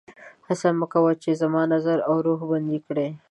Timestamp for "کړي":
2.87-3.07